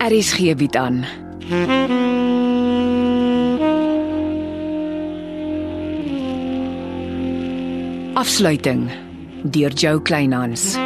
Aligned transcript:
Aries 0.00 0.32
gee 0.32 0.54
bied 0.54 0.76
aan. 0.76 1.04
Afsluiting 8.14 8.88
deur 9.42 9.72
Jo 9.76 10.00
Kleinhans. 10.00 10.78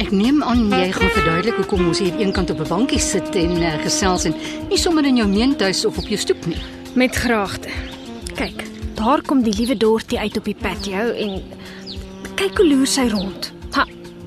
Ek 0.00 0.10
neem 0.10 0.40
aan 0.40 0.70
jy 0.70 0.92
gaan 0.96 1.10
verduidelik 1.10 1.58
hoekom 1.60 1.90
ons 1.90 2.00
hier 2.00 2.16
eenkant 2.16 2.50
op 2.50 2.60
'n 2.64 2.68
bankie 2.68 3.00
sit 3.00 3.36
en 3.36 3.52
uh, 3.60 3.74
gesels 3.84 4.24
en 4.24 4.34
nie 4.68 4.80
sommer 4.80 5.04
in 5.04 5.16
jou 5.16 5.28
meentuis 5.28 5.84
of 5.84 5.98
op 5.98 6.08
jou 6.08 6.18
stoep 6.18 6.46
nie. 6.46 6.62
Met 6.94 7.12
graagte. 7.16 7.68
Kyk, 8.34 8.64
daar 8.96 9.22
kom 9.22 9.42
die 9.44 9.54
liewe 9.54 9.76
Dorothy 9.76 10.16
uit 10.16 10.36
op 10.36 10.44
die 10.48 10.56
patio 10.56 11.10
en 11.12 11.42
kyk 12.36 12.60
hoe 12.60 12.68
loer 12.68 12.88
sy 12.88 13.06
rond. 13.12 13.50
Ha, 13.76 13.84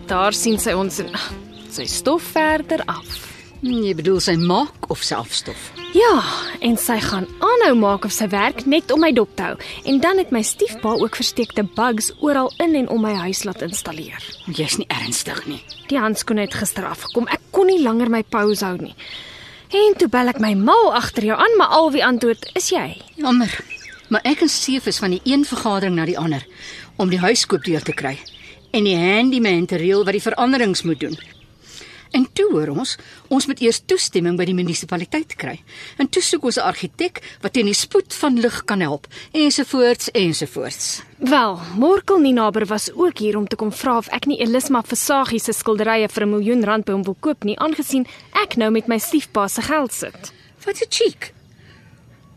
daar 0.09 0.35
sien 0.37 0.59
sy 0.61 0.75
ons 0.77 1.01
en 1.03 1.09
sy 1.73 1.87
stof 1.89 2.31
verder 2.35 2.83
af. 2.89 3.25
Jy 3.59 3.91
bedoel 3.97 4.21
sy 4.23 4.37
maak 4.39 4.87
of 4.93 5.01
selfstof? 5.03 5.65
Ja, 5.91 6.21
en 6.63 6.77
sy 6.79 6.95
gaan 7.03 7.25
aanhou 7.43 7.73
maak 7.75 8.05
of 8.07 8.13
sy 8.15 8.29
werk 8.31 8.63
net 8.69 8.91
om 8.95 9.01
my 9.03 9.09
dop 9.15 9.33
te 9.35 9.49
hou. 9.49 9.57
En 9.89 9.99
dan 9.99 10.21
het 10.21 10.31
my 10.31 10.41
stiefpa 10.47 10.93
ook 11.01 11.17
versteekte 11.19 11.65
bugs 11.75 12.13
oral 12.23 12.53
in 12.63 12.77
en 12.79 12.87
om 12.93 13.03
my 13.03 13.17
huis 13.25 13.43
laat 13.43 13.65
installeer. 13.65 14.23
Jy's 14.47 14.77
nie 14.79 14.87
ernstig 14.87 15.41
nie. 15.49 15.59
Die 15.91 15.99
handskoene 15.99 16.47
het 16.47 16.55
gister 16.55 16.87
afgekom. 16.87 17.27
Ek 17.27 17.43
kon 17.51 17.67
nie 17.67 17.81
langer 17.83 18.11
my 18.13 18.23
pose 18.23 18.63
hou 18.63 18.77
nie. 18.79 18.95
En 19.75 19.97
toe 19.99 20.07
bel 20.09 20.31
ek 20.31 20.39
my 20.41 20.53
mal 20.57 20.93
agter 20.97 21.27
jou 21.27 21.35
aan, 21.35 21.59
maar 21.59 21.75
al 21.75 21.91
wie 21.93 22.05
antwoord 22.05 22.47
is 22.57 22.71
jy. 22.71 22.95
Jammer. 23.19 23.51
Maar 24.09 24.21
ek 24.25 24.41
en 24.41 24.49
Seef 24.49 24.85
is 24.89 24.97
van 24.97 25.13
die 25.13 25.21
een 25.23 25.45
vergadering 25.45 25.95
na 25.95 26.05
die 26.05 26.17
ander 26.17 26.45
om 26.97 27.09
die 27.09 27.21
huiskoop 27.21 27.63
deur 27.63 27.83
te 27.85 27.93
kry 27.93 28.17
en 28.71 28.85
die 28.85 28.97
handyman 28.97 29.65
te 29.65 29.77
reël 29.81 30.05
wat 30.05 30.17
die 30.17 30.23
veranderings 30.23 30.81
moet 30.85 30.99
doen. 30.99 31.17
En 32.11 32.25
toe 32.33 32.47
hoor 32.51 32.71
ons, 32.73 32.95
ons 33.29 33.45
moet 33.45 33.59
eers 33.61 33.81
toestemming 33.85 34.37
by 34.37 34.47
die 34.49 34.55
munisipaliteit 34.57 35.35
kry. 35.37 35.59
En 36.01 36.09
toe 36.09 36.23
soek 36.25 36.47
ons 36.49 36.57
'n 36.57 36.65
argitek 36.65 37.21
wat 37.41 37.53
teen 37.53 37.69
die 37.69 37.77
spoed 37.77 38.13
van 38.13 38.39
lig 38.39 38.63
kan 38.65 38.81
help, 38.81 39.07
ensovoorts 39.31 40.11
ensovoorts. 40.11 41.01
Wel, 41.17 41.59
Morkel 41.75 42.19
Ninaber 42.19 42.65
was 42.65 42.91
ook 42.93 43.17
hier 43.17 43.37
om 43.37 43.47
te 43.47 43.55
kom 43.55 43.71
vra 43.71 43.97
of 43.97 44.07
ek 44.07 44.25
nie 44.25 44.41
Elisma 44.41 44.81
Versagie 44.81 45.39
se 45.39 45.53
skilderye 45.53 46.09
vir 46.09 46.23
'n 46.23 46.29
miljoen 46.29 46.63
rand 46.63 46.85
by 46.85 46.91
hom 46.91 47.03
wil 47.03 47.17
koop 47.19 47.43
nie, 47.43 47.59
aangesien 47.59 48.07
ek 48.33 48.55
nou 48.55 48.71
met 48.71 48.87
my 48.87 48.97
stiefpa 48.97 49.47
se 49.47 49.61
geld 49.61 49.93
sit. 49.93 50.33
Wat 50.65 50.81
'n 50.81 50.89
cheek. 50.89 51.33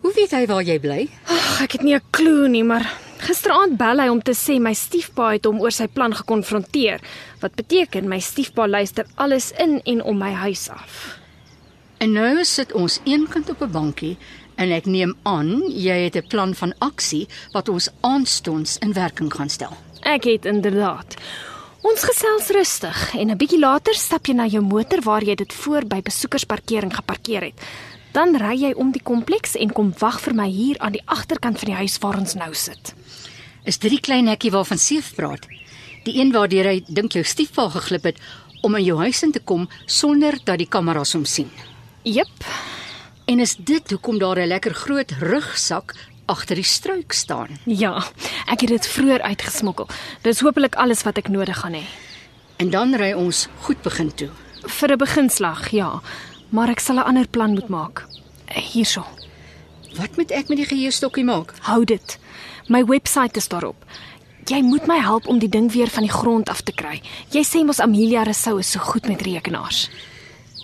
Hoe 0.03 0.13
weet 0.15 0.33
hy 0.35 0.47
waar 0.51 0.65
jy 0.67 0.81
bly? 0.83 1.03
Ag, 1.31 1.61
ek 1.63 1.77
het 1.79 1.83
nie 1.87 1.95
'n 1.95 2.03
klou 2.11 2.49
nie, 2.49 2.65
maar 2.65 2.83
gisteraand 3.23 3.77
bel 3.79 4.01
hy 4.01 4.09
om 4.09 4.23
te 4.23 4.35
sê 4.35 4.59
my 4.59 4.75
stiefpa 4.75 5.33
het 5.33 5.45
hom 5.45 5.61
oor 5.61 5.71
sy 5.71 5.87
plan 5.87 6.13
gekonfronteer, 6.13 7.01
wat 7.41 7.55
beteken 7.55 8.09
my 8.09 8.19
stiefpa 8.19 8.67
luister 8.67 9.07
alles 9.15 9.53
in 9.53 9.81
en 9.85 10.03
om 10.03 10.19
my 10.19 10.33
huis 10.33 10.69
af. 10.69 11.19
En 11.99 12.13
nou 12.13 12.45
sit 12.45 12.73
ons 12.73 13.01
eenkant 13.05 13.51
op 13.51 13.63
'n 13.63 13.71
bankie 13.71 14.17
en 14.57 14.73
ek 14.73 14.87
neem 14.87 15.15
aan 15.23 15.63
jy 15.71 16.05
het 16.05 16.17
'n 16.17 16.27
plan 16.29 16.55
van 16.55 16.75
aksie 16.81 17.29
wat 17.53 17.69
ons 17.69 17.89
aanstonds 18.01 18.79
in 18.79 18.93
werking 18.93 19.33
gaan 19.33 19.49
stel. 19.49 19.77
Ek 20.03 20.25
het 20.25 20.45
inderdaad. 20.45 21.17
Ons 21.83 22.03
gesels 22.03 22.49
rustig 22.49 23.15
en 23.15 23.31
'n 23.31 23.37
bietjie 23.37 23.59
later 23.59 23.95
stap 23.95 24.27
jy 24.27 24.35
na 24.35 24.47
jou 24.47 24.63
motor 24.63 25.01
waar 25.01 25.23
jy 25.23 25.35
dit 25.35 25.53
voor 25.53 25.85
by 25.85 26.01
besoekersparkering 26.03 26.95
geparkeer 26.95 27.43
het. 27.43 27.55
Dan 28.13 28.37
ry 28.37 28.53
jy 28.61 28.73
om 28.77 28.91
die 28.93 29.01
kompleks 29.01 29.55
en 29.57 29.73
kom 29.73 29.93
wag 29.97 30.19
vir 30.21 30.35
my 30.37 30.49
hier 30.53 30.77
aan 30.85 30.93
die 30.93 31.05
agterkant 31.09 31.57
van 31.63 31.71
die 31.71 31.79
huis 31.81 31.97
waar 32.03 32.19
ons 32.21 32.35
nou 32.37 32.51
sit. 32.53 32.93
Is 33.65 33.79
dit 33.81 33.95
die 33.95 34.03
klein 34.05 34.29
hekkie 34.29 34.51
waarvan 34.53 34.79
Seef 34.79 35.15
praat? 35.17 35.47
Die 36.05 36.19
een 36.21 36.33
waardeur 36.35 36.69
hy 36.69 36.83
dink 36.89 37.17
jou 37.17 37.23
stiefpa 37.25 37.71
geglip 37.73 38.11
het 38.11 38.21
om 38.63 38.77
in 38.77 38.85
jou 38.85 38.99
huis 39.01 39.23
in 39.25 39.33
te 39.33 39.41
kom 39.41 39.65
sonder 39.87 40.37
dat 40.45 40.61
die 40.61 40.69
kameras 40.69 41.15
hom 41.17 41.25
sien. 41.25 41.49
Jep. 42.05 42.45
En 43.31 43.41
is 43.41 43.57
dit 43.57 43.91
hoekom 43.91 44.19
daar 44.19 44.39
'n 44.39 44.49
lekker 44.49 44.75
groot 44.75 45.11
rugsak 45.21 45.95
agter 46.27 46.57
die 46.57 46.65
struik 46.65 47.13
staan? 47.13 47.59
Ja, 47.65 48.05
ek 48.47 48.61
het 48.61 48.69
dit 48.69 48.87
vroeër 48.87 49.23
uitgesmokkel. 49.23 49.89
Dis 50.23 50.41
hopelik 50.41 50.75
alles 50.75 51.03
wat 51.03 51.17
ek 51.19 51.29
nodig 51.29 51.59
gaan 51.59 51.75
hê. 51.75 51.85
En 52.57 52.71
dan 52.71 52.95
ry 52.95 53.13
ons 53.13 53.49
goed 53.61 53.83
begin 53.83 54.15
toe. 54.15 54.29
Vir 54.67 54.93
'n 54.93 54.99
beginslag, 54.99 55.71
ja, 55.71 56.03
maar 56.53 56.69
ek 56.69 56.81
sal 56.81 56.97
'n 57.01 57.09
ander 57.09 57.29
plan 57.29 57.53
moet 57.53 57.69
maak. 57.69 58.05
Hierso. 58.47 59.05
Wat 59.97 60.17
moet 60.17 60.31
ek 60.31 60.49
met 60.49 60.59
die 60.59 60.67
geheustokkie 60.67 61.25
maak? 61.25 61.55
Hou 61.61 61.85
dit. 61.85 62.19
My 62.69 62.85
webwerf 62.85 63.37
is 63.37 63.49
daarop. 63.49 63.85
Jy 64.49 64.63
moet 64.63 64.87
my 64.87 64.99
help 64.99 65.27
om 65.27 65.39
die 65.39 65.49
ding 65.49 65.73
weer 65.73 65.89
van 65.89 66.03
die 66.03 66.13
grond 66.13 66.49
af 66.49 66.61
te 66.61 66.73
kry. 66.73 67.01
Jy 67.31 67.43
sê 67.47 67.65
mos 67.65 67.81
Amelia 67.81 68.23
Rousseau 68.23 68.59
is 68.59 68.71
so 68.71 68.81
goed 68.81 69.07
met 69.07 69.23
rekenaars. 69.23 69.89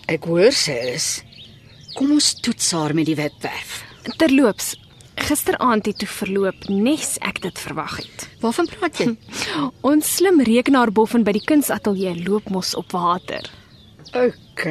Ek 0.09 0.25
hoor 0.25 0.53
sy 0.53 0.73
is. 0.95 1.23
Kom 1.95 2.11
ons 2.13 2.35
toets 2.41 2.73
haar 2.73 2.95
met 2.95 3.07
die 3.07 3.17
webwerf. 3.19 3.85
Terloops, 4.17 4.75
gisteraand 5.15 5.87
het 5.87 5.99
toe 5.99 6.09
verloop 6.09 6.69
nes 6.69 7.17
ek 7.27 7.41
dit 7.43 7.59
verwag 7.59 7.97
het. 8.01 8.29
Waarvan 8.41 8.69
praat 8.73 8.99
jy? 8.99 9.17
Ons 9.91 10.17
slim 10.17 10.41
rekenaarboffin 10.41 11.25
by 11.27 11.37
die 11.37 11.45
kunsateljee 11.45 12.17
loop 12.25 12.51
mos 12.51 12.75
op 12.79 12.93
water. 12.93 13.47
OK. 14.13 14.65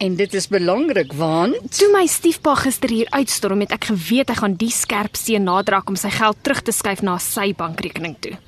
En 0.00 0.14
dit 0.16 0.34
is 0.34 0.48
belangrik 0.48 1.12
want 1.12 1.76
Toe 1.76 1.90
my 1.92 2.06
stiefpa 2.08 2.54
gister 2.54 2.88
hier 2.88 3.10
uitstorm 3.10 3.60
het 3.60 3.74
ek 3.76 3.90
geweet 3.90 4.32
hy 4.32 4.36
gaan 4.38 4.54
die 4.60 4.72
skerp 4.72 5.18
seën 5.18 5.44
naderhak 5.44 5.90
om 5.92 5.98
sy 6.00 6.08
geld 6.14 6.40
terug 6.42 6.62
te 6.64 6.72
skuif 6.72 7.02
na 7.04 7.18
sy 7.20 7.50
bankrekening 7.56 8.16
toe. 8.20 8.38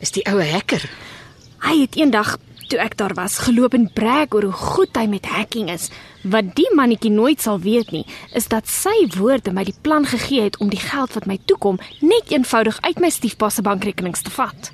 is 0.00 0.12
die 0.12 0.24
oue 0.28 0.44
hacker. 0.44 0.82
Hy 1.64 1.80
het 1.80 1.96
eendag 1.96 2.36
toe 2.66 2.80
ek 2.82 2.96
daar 2.98 3.14
was, 3.14 3.38
geloop 3.46 3.76
en 3.78 3.86
brag 3.94 4.34
oor 4.34 4.48
hoe 4.48 4.58
goed 4.74 4.98
hy 4.98 5.06
met 5.10 5.28
hacking 5.30 5.70
is. 5.70 5.88
Wat 6.26 6.52
die 6.58 6.66
mannetjie 6.74 7.12
nooit 7.14 7.42
sal 7.42 7.60
weet 7.62 7.92
nie, 7.94 8.04
is 8.34 8.48
dat 8.50 8.66
sy 8.70 8.94
woorde 9.14 9.54
my 9.54 9.64
die 9.68 9.76
plan 9.86 10.06
gegee 10.06 10.48
het 10.48 10.58
om 10.58 10.72
die 10.72 10.82
geld 10.82 11.14
wat 11.14 11.28
my 11.30 11.38
toekom 11.46 11.78
net 12.02 12.32
eenvoudig 12.34 12.80
uit 12.82 13.02
my 13.02 13.10
stiefpa 13.14 13.50
se 13.50 13.62
bankrekenings 13.62 14.26
te 14.26 14.34
vat. 14.34 14.72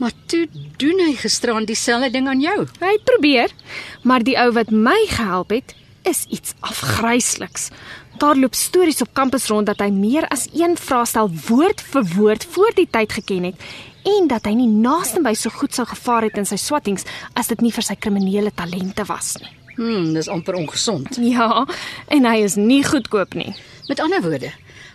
Maar 0.00 0.14
toe 0.32 0.46
doen 0.80 1.02
hy 1.04 1.12
gisteraan 1.20 1.68
dieselfde 1.68 2.10
ding 2.14 2.28
aan 2.28 2.40
jou. 2.40 2.64
Hy 2.80 2.94
probeer, 3.04 3.52
maar 4.02 4.24
die 4.24 4.38
ou 4.40 4.48
wat 4.56 4.72
my 4.72 4.96
gehelp 5.12 5.52
het, 5.52 5.74
is 6.08 6.24
iets 6.32 6.54
afgrysliks. 6.64 7.68
Daar 8.20 8.36
loop 8.36 8.56
stories 8.56 9.02
op 9.04 9.12
kampus 9.12 9.48
rond 9.52 9.68
dat 9.68 9.80
hy 9.84 9.90
meer 9.92 10.26
as 10.32 10.48
een 10.56 10.76
vraestel 10.80 11.28
woord 11.48 11.84
vir 11.92 12.08
woord 12.16 12.48
voor 12.56 12.72
die 12.76 12.88
tyd 12.90 13.12
geken 13.20 13.50
het 13.52 13.70
en 14.08 14.28
dat 14.32 14.48
hy 14.48 14.54
nie 14.56 14.68
naaste 14.72 15.20
by 15.20 15.34
so 15.36 15.52
goed 15.52 15.76
sou 15.76 15.84
gevaar 15.88 16.24
het 16.28 16.40
in 16.40 16.48
sy 16.48 16.56
swattings 16.56 17.04
as 17.36 17.52
dit 17.52 17.60
nie 17.60 17.72
vir 17.72 17.84
sy 17.84 17.96
kriminele 18.00 18.52
talente 18.56 19.04
was 19.08 19.34
nie. 19.42 19.59
Hmm, 19.80 20.10
dis 20.12 20.28
amper 20.28 20.58
ongesond. 20.58 21.16
Ja, 21.24 21.64
en 22.12 22.26
hy 22.28 22.42
is 22.44 22.58
nie 22.60 22.82
goedkoop 22.84 23.32
nie. 23.38 23.54
Met 23.88 24.02
ander 24.04 24.20
woorde, 24.20 24.50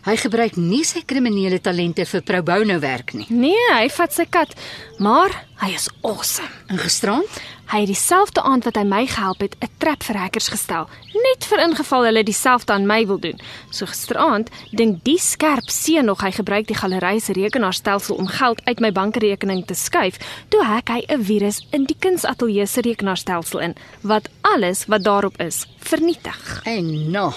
hy 0.06 0.13
gebruik 0.22 0.59
nie 0.62 0.84
sy 0.85 1.01
kriminele 1.09 1.57
talente 1.57 2.06
vir 2.06 2.22
pro 2.28 2.44
bono 2.46 2.78
werk 2.84 3.16
nie. 3.18 3.25
Nee, 3.34 3.66
hy 3.73 3.88
vat 3.96 4.13
sy 4.13 4.28
kat, 4.29 4.53
maar 5.01 5.34
hy 5.63 5.72
is 5.73 5.90
awesome. 6.06 6.51
En 6.69 6.78
gisterand? 6.84 7.41
Hy 7.66 7.80
het 7.81 7.90
dieselfde 7.90 8.44
aand 8.46 8.64
wat 8.68 8.76
hy 8.78 8.84
my 8.86 9.06
gehelp 9.09 9.40
het, 9.42 9.56
'n 9.59 9.70
trap 9.81 10.03
vir 10.03 10.18
hackers 10.18 10.48
gestel, 10.53 10.86
net 11.14 11.46
vir 11.50 11.59
ingeval 11.59 12.06
hulle 12.06 12.24
dieselfde 12.24 12.74
aan 12.74 12.86
my 12.86 13.06
wil 13.08 13.20
doen. 13.20 13.40
So 13.72 13.86
gisteraand 13.86 14.50
dink 14.72 15.03
die 15.03 15.18
skerp 15.18 15.70
seun 15.70 16.06
nog 16.06 16.22
hy 16.22 16.31
gebruik 16.31 16.68
die 16.68 16.78
galery 16.78 17.20
se 17.20 17.34
rekenaarstelsel 17.34 18.16
om 18.16 18.28
geld 18.28 18.62
uit 18.66 18.80
my 18.80 18.92
bankrekening 18.92 19.66
te 19.66 19.74
skuif, 19.74 20.18
toe 20.50 20.64
hack 20.64 20.90
hy 20.90 21.06
'n 21.08 21.24
virus 21.24 21.66
in 21.72 21.86
die 21.86 21.98
kunsateljee 22.00 22.66
se 22.66 22.81
rekenaarstelsel 22.81 23.59
in 23.59 23.76
wat 24.02 24.30
alles 24.42 24.86
wat 24.86 25.03
daarop 25.03 25.42
is 25.42 25.66
vernietig. 25.80 26.62
En 26.66 27.12
nou, 27.12 27.34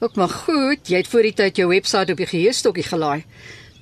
ook 0.00 0.16
maar 0.16 0.28
goed, 0.28 0.88
jy 0.88 0.96
het 0.96 1.08
voor 1.08 1.22
die 1.22 1.34
tyd 1.34 1.56
jou 1.56 1.68
webwerf 1.68 2.10
op 2.10 2.16
die 2.16 2.26
geheustokkie 2.26 2.84
gelaai. 2.84 3.24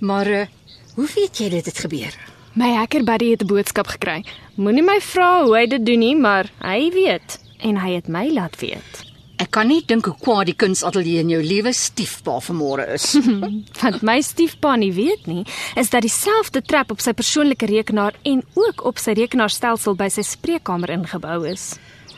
Maar 0.00 0.26
uh, 0.26 0.46
hoe 0.94 1.08
weet 1.14 1.38
jy 1.38 1.48
dit 1.48 1.66
het 1.66 1.78
gebeur? 1.78 2.37
My 2.58 2.72
hacker 2.74 3.04
buddy 3.04 3.30
het 3.30 3.42
'n 3.42 3.46
boodskap 3.46 3.86
gekry. 3.86 4.24
Moenie 4.54 4.82
my 4.82 5.00
vra 5.00 5.44
hoe 5.44 5.54
hy 5.56 5.66
dit 5.66 5.86
doen 5.86 5.98
nie, 5.98 6.16
maar 6.16 6.50
hy 6.58 6.90
weet 6.90 7.38
en 7.58 7.76
hy 7.76 7.94
het 7.94 8.08
my 8.08 8.30
laat 8.32 8.58
weet. 8.58 9.04
Ek 9.36 9.50
kan 9.50 9.68
nie 9.68 9.82
dink 9.86 10.04
hoe 10.04 10.16
kwaad 10.18 10.46
die 10.46 10.54
kunsateljee 10.54 11.20
in 11.20 11.28
jou 11.28 11.42
liewe 11.42 11.72
stiefpa 11.72 12.40
vanmôre 12.40 12.88
is. 12.94 13.14
Wat 13.82 14.02
my 14.02 14.20
stiefpa 14.20 14.76
nie 14.76 14.92
weet 14.92 15.26
nie, 15.26 15.46
is 15.76 15.90
dat 15.90 16.02
dieselfde 16.02 16.62
trap 16.62 16.90
op 16.90 17.00
sy 17.00 17.12
persoonlike 17.12 17.66
rekenaar 17.66 18.14
en 18.22 18.42
ook 18.54 18.84
op 18.84 18.98
sy 18.98 19.12
rekenaarstelsel 19.12 19.94
by 19.94 20.08
sy 20.08 20.22
spreekkamer 20.22 20.90
ingebou 20.90 21.46
is. 21.46 21.76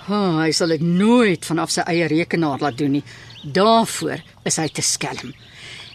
Oh, 0.08 0.40
hy 0.40 0.50
sal 0.52 0.68
dit 0.68 0.80
nooit 0.80 1.44
vanaf 1.44 1.70
sy 1.70 1.80
eie 1.80 2.08
rekenaar 2.08 2.58
laat 2.60 2.78
doen 2.78 2.92
nie. 2.92 3.04
Daarvoor 3.44 4.22
is 4.44 4.56
hy 4.56 4.68
te 4.68 4.82
skelm. 4.82 5.34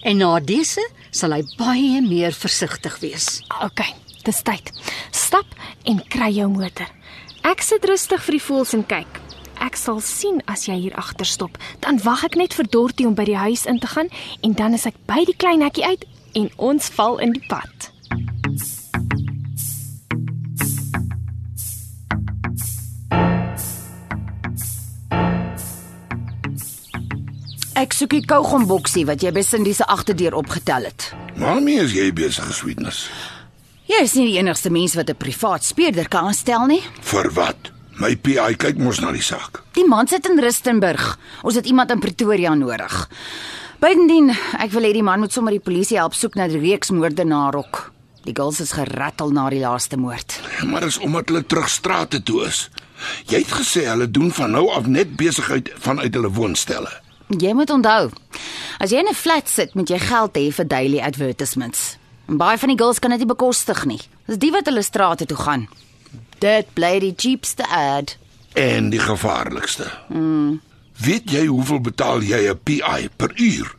En 0.04 0.18
na 0.18 0.40
dese 0.40 0.86
sal 1.10 1.32
hy 1.32 1.42
baie 1.58 2.02
meer 2.02 2.32
versigtig 2.32 3.00
wees. 3.02 3.42
OK, 3.64 3.82
Dis 4.26 4.42
tyd. 4.42 4.72
Stap 5.14 5.46
en 5.86 6.00
kry 6.10 6.32
jou 6.34 6.48
motor. 6.50 6.90
Ek 7.46 7.62
sit 7.62 7.84
rustig 7.86 8.24
vir 8.26 8.40
die 8.40 8.42
voëls 8.42 8.74
en 8.74 8.86
kyk. 8.90 9.20
Ek 9.62 9.78
sal 9.78 10.00
sien 10.02 10.40
as 10.50 10.66
jy 10.66 10.80
hier 10.88 10.96
agter 10.98 11.30
stop. 11.30 11.60
Dan 11.86 12.02
wag 12.02 12.26
ek 12.26 12.38
net 12.40 12.58
vir 12.58 12.66
Dorty 12.66 13.06
om 13.06 13.14
by 13.14 13.28
die 13.30 13.38
huis 13.38 13.68
in 13.70 13.78
te 13.80 13.92
gaan 13.92 14.10
en 14.42 14.58
dan 14.58 14.74
is 14.74 14.88
ek 14.90 14.98
by 15.06 15.22
die 15.30 15.38
klein 15.38 15.62
hekkie 15.62 15.86
uit 15.86 16.08
en 16.42 16.50
ons 16.58 16.90
val 16.98 17.22
in 17.22 17.38
die 17.38 17.46
pad. 17.46 17.92
Ek 27.76 27.94
soek 27.94 28.16
die 28.16 28.26
kaugomboksie 28.26 29.06
wat 29.06 29.22
jy 29.22 29.36
by 29.36 29.46
Cindy 29.46 29.76
se 29.78 29.86
agterdeur 29.86 30.34
opgetel 30.40 30.90
het. 30.90 31.12
Waarmee 31.38 31.84
is 31.84 31.94
jy 31.94 32.10
besig, 32.16 32.50
Sweetness? 32.56 33.06
Jy 33.96 34.02
is 34.04 34.14
nie 34.18 34.26
die 34.28 34.40
enigste 34.42 34.68
mens 34.76 34.92
wat 35.00 35.10
'n 35.10 35.16
privaat 35.16 35.64
speurder 35.64 36.10
kan 36.10 36.26
aanstel 36.28 36.66
nie. 36.68 36.84
Vir 37.00 37.32
wat? 37.32 37.72
My 37.96 38.16
PI 38.16 38.56
kyk 38.58 38.78
mos 38.78 39.00
na 39.00 39.12
die 39.12 39.22
saak. 39.22 39.64
Die 39.72 39.88
man 39.88 40.08
sit 40.08 40.26
in 40.28 40.40
Rustenburg. 40.40 41.18
Ons 41.44 41.56
het 41.56 41.66
iemand 41.66 41.92
in 41.92 42.00
Pretoria 42.00 42.54
nodig. 42.54 43.10
Buitendien, 43.80 44.36
ek 44.60 44.72
wil 44.72 44.84
hê 44.84 44.92
die 44.92 45.04
man 45.04 45.20
moet 45.20 45.32
sommer 45.32 45.52
die 45.52 45.64
polisie 45.64 45.98
help 45.98 46.14
soek 46.14 46.36
na 46.36 46.48
die 46.48 46.60
reeks 46.60 46.92
moordenaar 46.92 47.56
ook. 47.56 47.92
Die 48.26 48.34
girls 48.36 48.60
is 48.60 48.74
gerattel 48.74 49.32
na 49.32 49.50
die 49.50 49.60
laaste 49.62 49.98
moord. 49.98 50.42
Maar 50.66 50.82
dis 50.82 50.98
omdat 50.98 51.30
hulle 51.30 51.46
terug 51.46 51.70
strate 51.70 52.24
toe 52.24 52.46
is. 52.46 52.70
Jy 53.28 53.38
het 53.38 53.52
gesê 53.52 53.86
hulle 53.88 54.12
doen 54.12 54.32
van 54.32 54.52
nou 54.52 54.70
af 54.72 54.88
net 54.88 55.16
besigheid 55.16 55.72
vanuit 55.80 56.14
hulle 56.14 56.30
woonstelle. 56.30 56.92
Jy 57.30 57.54
moet 57.54 57.70
onthou, 57.70 58.12
as 58.80 58.92
jy 58.92 58.98
in 58.98 59.08
'n 59.08 59.14
flat 59.16 59.48
sit, 59.50 59.74
moet 59.74 59.90
jy 59.90 60.00
geld 60.00 60.36
hê 60.36 60.52
vir 60.52 60.68
daily 60.68 61.00
advertisements. 61.00 61.98
En 62.28 62.38
baie 62.38 62.58
van 62.58 62.70
die 62.70 62.78
girls 62.78 63.00
kan 63.00 63.10
dit 63.10 63.20
nie 63.20 63.30
bekostig 63.30 63.86
nie. 63.86 64.02
Dis 64.26 64.42
die 64.42 64.52
wat 64.52 64.66
hulle 64.66 64.82
strate 64.82 65.26
toe 65.26 65.38
gaan. 65.38 65.68
Dit 66.42 66.74
bly 66.74 67.00
die 67.00 67.14
cheapste 67.18 67.68
ad. 67.70 68.18
En 68.54 68.90
die 68.90 69.00
gevaarlikste. 69.00 69.92
Mm. 70.08 70.62
Weet 71.04 71.32
jy 71.32 71.46
hoeveel 71.46 71.82
betaal 71.82 72.24
jy 72.24 72.50
'n 72.50 72.60
PI 72.64 73.10
per 73.16 73.32
uur? 73.36 73.76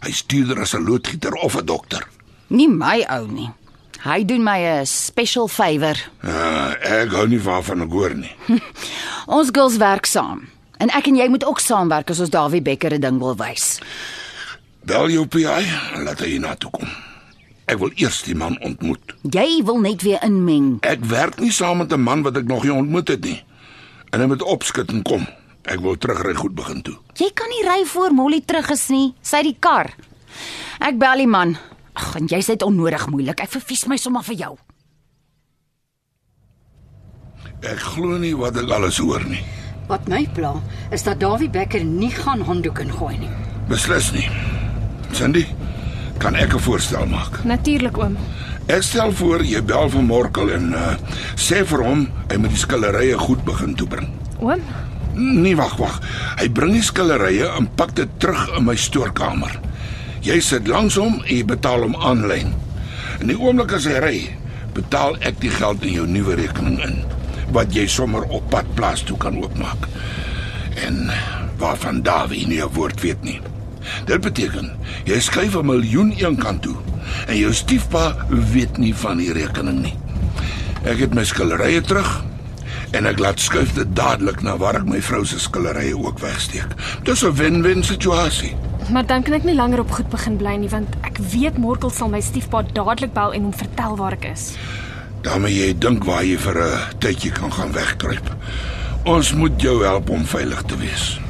Hy's 0.00 0.26
duurder 0.26 0.60
as 0.60 0.74
'n 0.74 0.84
loodgieter 0.84 1.34
of 1.34 1.56
'n 1.56 1.64
dokter. 1.64 2.08
Nie 2.46 2.68
my 2.68 3.06
ou 3.10 3.26
nie. 3.26 3.50
Hy 4.00 4.24
doen 4.24 4.42
my 4.42 4.58
'n 4.58 4.86
special 4.86 5.48
favor. 5.48 5.96
Uh, 6.24 6.72
ek 6.80 7.10
hou 7.12 7.26
nie 7.28 7.42
waarvan 7.42 7.82
ek 7.82 7.90
hoor 7.90 8.14
nie. 8.14 8.32
Ons 9.26 9.48
girls 9.52 9.76
werk 9.76 10.06
saam. 10.06 10.48
En 10.78 10.88
ek 10.88 11.06
en 11.06 11.16
jy 11.16 11.28
moet 11.28 11.44
ook 11.44 11.60
saamwerk 11.60 12.10
as 12.10 12.20
ons 12.20 12.30
Dawie 12.30 12.62
Becker 12.62 12.94
'n 12.94 13.00
ding 13.00 13.18
wil 13.18 13.36
wys. 13.36 13.78
Bel 14.84 15.10
jou 15.10 15.26
PI 15.26 15.66
laat 16.04 16.20
hy 16.20 16.38
na 16.38 16.54
toe 16.54 16.70
kom. 16.70 16.88
Ek 17.70 17.78
wil 17.78 17.92
eers 17.94 18.24
die 18.26 18.34
man 18.34 18.56
ontmoet. 18.66 19.12
Jy 19.30 19.60
wil 19.66 19.78
net 19.78 20.02
weer 20.02 20.18
inmeng. 20.26 20.80
Ek 20.82 21.04
werk 21.06 21.38
nie 21.38 21.52
saam 21.54 21.78
met 21.78 21.92
'n 21.92 22.02
man 22.02 22.22
wat 22.26 22.36
ek 22.36 22.48
nog 22.50 22.64
nie 22.64 22.72
ontmoet 22.74 23.08
het 23.08 23.22
nie. 23.24 23.44
En 24.10 24.20
hy 24.20 24.26
moet 24.26 24.42
opskit 24.42 24.90
en 24.90 25.02
kom. 25.02 25.26
Ek 25.64 25.80
wil 25.80 25.96
terugry 25.96 26.34
goed 26.34 26.54
begin 26.54 26.82
toe. 26.82 26.96
Jy 27.14 27.30
kan 27.34 27.48
nie 27.48 27.62
ry 27.68 27.84
voor 27.86 28.10
Molly 28.12 28.40
terug 28.40 28.70
is 28.70 28.88
nie. 28.88 29.14
Sy 29.22 29.42
die 29.42 29.56
kar. 29.58 29.94
Ek 30.80 30.98
bel 30.98 31.16
die 31.16 31.26
man. 31.26 31.56
Ag, 31.94 32.16
en 32.16 32.26
jy's 32.26 32.48
net 32.48 32.62
onnodig 32.62 33.06
moeilik. 33.06 33.40
Ek 33.40 33.50
vervies 33.50 33.86
my 33.86 33.96
sommer 33.96 34.22
vir 34.22 34.34
jou. 34.34 34.58
Ek 37.62 37.78
glo 37.78 38.18
nie 38.18 38.34
wat 38.36 38.56
ek 38.56 38.70
alles 38.70 38.98
hoor 38.98 39.22
nie. 39.28 39.42
Wat 39.88 40.08
my 40.08 40.26
pla 40.34 40.54
is 40.90 41.02
dat 41.02 41.20
Dawie 41.20 41.50
Becker 41.50 41.84
nie 41.84 42.10
gaan 42.10 42.40
handdoek 42.40 42.78
ingooi 42.78 43.18
nie. 43.18 43.30
Beslis 43.68 44.12
nie. 44.12 44.28
Cindy, 45.12 45.46
kan 46.20 46.36
ek 46.36 46.54
'n 46.54 46.60
voorstel 46.60 47.06
maak? 47.06 47.40
Natuurlik 47.44 47.98
oom. 47.98 48.16
Ek 48.68 48.82
stel 48.82 49.12
voor 49.12 49.42
jy 49.44 49.62
bel 49.64 49.88
vir 49.90 50.02
Morkel 50.02 50.50
en 50.52 50.72
uh, 50.72 50.94
sê 51.34 51.64
vir 51.64 51.82
hom 51.82 52.06
hy 52.28 52.36
moet 52.36 52.50
die 52.54 52.60
skillerye 52.60 53.18
goed 53.18 53.44
begin 53.44 53.74
toebring. 53.74 54.08
Oom, 54.40 54.60
Nee, 55.14 55.56
wag, 55.58 55.74
wag. 55.76 55.98
Hy 56.38 56.46
bring 56.54 56.72
die 56.76 56.84
skillerye 56.86 57.48
en 57.58 57.66
pak 57.76 57.94
dit 57.98 58.10
terug 58.22 58.46
in 58.56 58.64
my 58.64 58.76
stoorkamer. 58.78 59.56
Jy 60.22 60.38
sit 60.44 60.68
langs 60.70 60.96
hom 61.00 61.18
en 61.24 61.32
jy 61.34 61.42
betaal 61.44 61.82
hom 61.82 61.96
aanlyn. 61.98 62.54
In 63.20 63.32
die 63.32 63.38
oomblik 63.38 63.74
as 63.76 63.88
hy 63.90 63.98
ry, 64.00 64.18
betaal 64.76 65.18
ek 65.26 65.40
die 65.42 65.50
geld 65.52 65.82
in 65.84 65.96
jou 65.98 66.06
nuwe 66.06 66.38
rekening 66.38 66.78
in 66.86 67.00
wat 67.50 67.74
jy 67.74 67.88
sommer 67.90 68.22
op 68.30 68.44
pad 68.52 68.68
plaas 68.78 69.02
toe 69.02 69.16
kan 69.18 69.34
oopmaak. 69.40 69.88
En 70.86 71.10
waarvan 71.58 72.02
Dawie 72.06 72.46
nie 72.46 72.62
'n 72.62 72.70
woord 72.72 73.00
weet 73.00 73.22
nie. 73.22 73.40
Dit 74.06 74.20
beteken 74.20 74.70
jy 75.04 75.20
skuif 75.20 75.54
'n 75.56 75.66
miljoen 75.66 76.14
een 76.16 76.36
kant 76.36 76.62
toe 76.62 76.76
en 77.26 77.36
jou 77.36 77.52
stiefpa 77.52 78.16
weet 78.28 78.78
nie 78.78 78.94
van 78.94 79.16
die 79.16 79.32
rekening 79.32 79.82
nie. 79.82 79.96
Ek 80.84 80.98
het 80.98 81.14
my 81.14 81.24
skillerye 81.24 81.80
terug 81.80 82.24
en 82.92 83.06
ek 83.06 83.18
laat 83.18 83.40
skuif 83.40 83.74
dit 83.74 83.96
dadelik 83.96 84.42
na 84.42 84.56
waar 84.56 84.74
ek 84.74 84.86
my 84.86 85.00
vrou 85.02 85.24
se 85.24 85.38
skillerye 85.38 85.96
ook 85.96 86.18
wegsteek. 86.18 86.74
Dis 87.04 87.22
'n 87.24 87.34
wen-wen 87.34 87.84
situasie. 87.84 88.56
maar 88.90 89.06
dan 89.06 89.22
kan 89.22 89.34
ek 89.34 89.44
nie 89.44 89.54
langer 89.54 89.80
op 89.80 89.90
goed 89.90 90.08
begin 90.10 90.36
bly 90.36 90.56
nie 90.56 90.68
want 90.68 90.96
ek 91.02 91.18
weet 91.18 91.58
Morkel 91.58 91.90
sal 91.90 92.08
my 92.08 92.20
stiefpa 92.20 92.62
dadelik 92.72 93.12
bel 93.12 93.32
en 93.32 93.42
hom 93.42 93.54
vertel 93.54 93.96
waar 93.96 94.12
ek 94.12 94.24
is. 94.32 94.56
daarmee 95.22 95.54
jy 95.54 95.78
dink 95.78 96.04
waar 96.04 96.24
jy 96.24 96.38
vir 96.38 96.56
'n 96.58 96.98
tydjie 96.98 97.32
kan 97.32 97.52
gaan 97.52 97.72
wegkruip. 97.72 98.36
Ons 99.04 99.32
moet 99.32 99.62
jou 99.62 99.84
help 99.84 100.10
om 100.10 100.24
veilig 100.24 100.62
te 100.62 100.76
wees. 100.76 101.20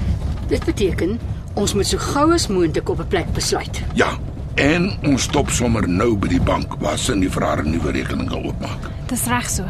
Dit 0.48 0.64
beteken 0.64 1.18
ons 1.54 1.74
moet 1.74 1.86
so 1.86 1.98
gou 1.98 2.32
as 2.32 2.48
moontlik 2.48 2.88
op 2.88 3.00
'n 3.00 3.08
plek 3.08 3.32
besluit. 3.32 3.82
Ja, 3.94 4.18
en 4.54 4.92
ons 5.02 5.22
stop 5.22 5.50
sommer 5.50 5.88
nou 5.88 6.16
by 6.16 6.28
die 6.28 6.40
bank 6.40 6.74
waar 6.78 6.98
Cindy 6.98 7.30
vir 7.30 7.42
haar 7.42 7.62
'n 7.64 7.70
nuwe 7.70 7.90
rekening 7.90 8.28
kan 8.28 8.44
oopmaak. 8.44 8.90
Dis 9.06 9.26
reg 9.26 9.50
so. 9.50 9.64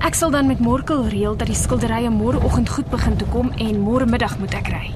Ek 0.00 0.14
sal 0.14 0.30
dan 0.30 0.46
met 0.46 0.58
Morkel 0.58 1.08
reël 1.08 1.36
dat 1.36 1.46
die 1.46 1.56
skilderye 1.56 2.10
môreoggend 2.10 2.68
goed 2.68 2.88
begin 2.90 3.16
toe 3.16 3.28
kom 3.28 3.50
en 3.58 3.80
môre 3.80 4.06
middag 4.06 4.38
moet 4.38 4.54
ek 4.54 4.68
ry. 4.68 4.94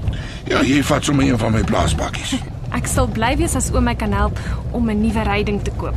Ja, 0.49 0.61
jy 0.61 0.83
vat 0.83 1.03
sommer 1.03 1.25
een 1.25 1.37
van 1.37 1.51
my 1.51 1.61
plaasbakkies. 1.63 2.35
Ek 2.77 2.87
sal 2.87 3.07
bly 3.07 3.35
wees 3.37 3.55
as 3.55 3.71
oom 3.71 3.83
my 3.83 3.95
kan 3.95 4.11
help 4.11 4.39
om 4.71 4.89
'n 4.89 5.01
nuwe 5.01 5.23
ryding 5.23 5.61
te 5.63 5.71
koop. 5.77 5.95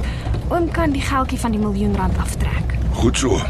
Oom 0.50 0.70
kan 0.70 0.92
die 0.92 1.00
geldjie 1.00 1.38
van 1.38 1.50
die 1.50 1.60
miljoen 1.60 1.96
rand 1.96 2.18
aftrek. 2.18 2.76
Goed 2.92 3.16
so. 3.18 3.40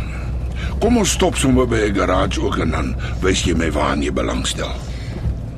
Kom 0.81 0.97
ons 0.97 1.11
stop 1.11 1.37
sommer 1.37 1.67
by 1.67 1.77
'n 1.91 1.95
garage 1.95 2.41
ook 2.41 2.59
en 2.59 2.71
dan 2.71 2.97
wys 3.21 3.43
jy 3.45 3.55
my 3.55 3.71
waar 3.73 3.97
jy 3.97 4.13
belangstel. 4.13 4.88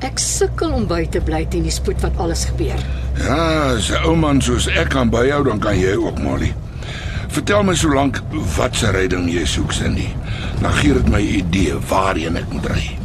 Ek 0.01 0.17
sukkel 0.17 0.71
om 0.73 0.87
by 0.89 1.03
te 1.13 1.19
bly 1.21 1.43
teen 1.45 1.67
die 1.67 1.73
spoed 1.73 2.01
wat 2.01 2.15
alles 2.17 2.47
gebeur. 2.49 2.79
Ja, 3.21 3.75
as 3.75 3.91
'n 3.91 4.01
ou 4.09 4.15
man 4.15 4.41
soos 4.41 4.67
ek 4.67 4.89
kan 4.89 5.09
byhou, 5.09 5.43
dan 5.43 5.59
kan 5.59 5.77
jy 5.77 5.93
ook, 5.95 6.17
Molly. 6.19 6.53
Vertel 7.27 7.63
my 7.63 7.75
solank 7.75 8.21
wat 8.57 8.75
se 8.75 8.91
ryding 8.91 9.29
jy 9.29 9.45
soek, 9.45 9.71
Cindy. 9.71 10.09
Dan 10.61 10.73
gee 10.73 10.93
dit 10.93 11.09
my 11.09 11.19
idee 11.19 11.73
waarheen 11.89 12.35
ek 12.37 12.49
moet 12.49 12.65
ry. 12.65 12.97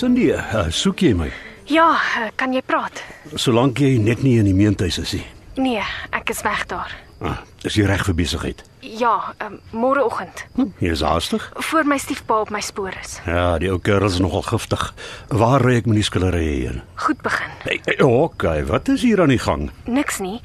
Cindy, 0.00 0.30
uh, 0.32 0.62
soek 0.72 1.02
jy 1.04 1.10
my? 1.12 1.26
Ja, 1.68 1.90
eh, 1.92 2.30
kan 2.40 2.54
jy 2.56 2.62
praat? 2.64 3.02
Solank 3.36 3.82
jy 3.84 3.98
net 4.00 4.22
nie 4.24 4.38
in 4.40 4.46
die 4.48 4.54
meentuis 4.56 4.96
is 5.02 5.12
nie. 5.12 5.26
Nee, 5.60 5.82
ek 6.16 6.32
is 6.32 6.40
weg 6.46 6.62
daar. 6.70 6.94
Ah, 7.20 7.42
is 7.68 7.76
jy 7.76 7.84
reg 7.84 8.06
vir 8.08 8.16
besigheid? 8.16 8.62
Ja, 8.80 9.34
um, 9.44 9.58
môreoggend. 9.76 10.46
Hm, 10.56 10.70
jy 10.80 10.94
is 10.94 11.04
haastig? 11.04 11.44
Voor 11.68 11.84
my 11.84 12.00
stiefpa 12.00 12.40
op 12.46 12.54
my 12.54 12.64
spoor 12.64 12.96
is. 13.02 13.18
Ja, 13.28 13.58
die 13.60 13.68
ou 13.68 13.76
kerel 13.76 14.08
is 14.08 14.16
nogal 14.24 14.46
giftig. 14.48 14.86
Waar 15.28 15.60
ry 15.68 15.76
ek 15.82 15.92
met 15.92 16.00
die 16.00 16.08
skillerye 16.08 16.56
heen? 16.62 16.80
Goed 17.04 17.20
begin. 17.20 17.52
Hey, 17.68 17.76
hey, 17.84 18.00
okay, 18.00 18.64
wat 18.72 18.88
is 18.88 19.04
hier 19.04 19.20
aan 19.20 19.36
die 19.36 19.42
gang? 19.44 19.68
Niks 19.84 20.24
nie. 20.24 20.38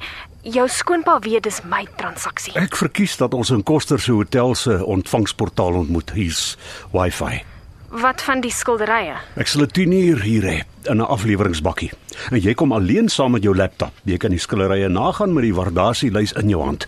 Jou 0.44 0.68
skoonpa 0.68 1.16
weet 1.24 1.48
dis 1.48 1.64
my 1.64 1.86
transaksie. 1.96 2.52
Ek 2.60 2.76
verkies 2.76 3.16
dat 3.24 3.32
ons 3.32 3.56
in 3.56 3.64
Koster 3.64 3.96
se 3.96 4.12
hotel 4.12 4.52
se 4.52 4.82
ontvangsportaal 4.84 5.80
ontmoet. 5.86 6.12
Hier's 6.12 6.58
Wi-Fi. 6.92 7.55
Wat 7.90 8.22
van 8.22 8.40
die 8.42 8.50
skilderye? 8.50 9.14
Ek 9.38 9.46
sal 9.46 9.62
dit 9.66 9.72
10 9.86 9.92
uur 9.92 10.22
hier 10.26 10.42
hê 10.42 10.56
in 10.90 10.98
'n 10.98 11.06
afleweringsbakkie. 11.06 11.92
En 12.30 12.40
jy 12.40 12.54
kom 12.54 12.72
alleen 12.72 13.08
saam 13.08 13.30
met 13.32 13.42
jou 13.42 13.56
laptop. 13.56 13.92
Jy 14.04 14.16
kan 14.16 14.30
die 14.30 14.38
skillerye 14.38 14.88
nagaan 14.88 15.32
met 15.32 15.42
die 15.42 15.54
waardasielys 15.54 16.32
in 16.32 16.48
jou 16.48 16.62
hand. 16.62 16.86